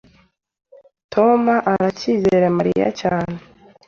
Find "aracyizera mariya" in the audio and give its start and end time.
1.71-2.87